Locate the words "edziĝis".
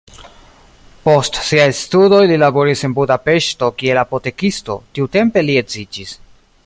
5.63-6.17